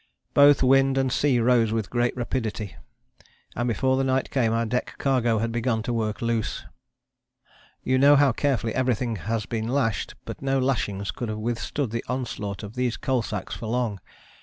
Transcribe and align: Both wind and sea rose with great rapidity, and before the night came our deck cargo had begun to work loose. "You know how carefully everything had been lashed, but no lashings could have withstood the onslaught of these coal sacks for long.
Both 0.33 0.63
wind 0.63 0.97
and 0.97 1.11
sea 1.11 1.39
rose 1.39 1.71
with 1.71 1.91
great 1.91 2.17
rapidity, 2.17 2.75
and 3.55 3.67
before 3.67 3.97
the 3.97 4.03
night 4.03 4.31
came 4.31 4.51
our 4.51 4.65
deck 4.65 4.95
cargo 4.97 5.37
had 5.37 5.51
begun 5.51 5.83
to 5.83 5.93
work 5.93 6.23
loose. 6.23 6.65
"You 7.83 7.99
know 7.99 8.15
how 8.15 8.31
carefully 8.31 8.73
everything 8.73 9.17
had 9.17 9.47
been 9.49 9.67
lashed, 9.67 10.15
but 10.25 10.41
no 10.41 10.57
lashings 10.57 11.11
could 11.11 11.29
have 11.29 11.37
withstood 11.37 11.91
the 11.91 12.03
onslaught 12.07 12.63
of 12.63 12.73
these 12.73 12.97
coal 12.97 13.21
sacks 13.21 13.53
for 13.55 13.67
long. 13.67 13.99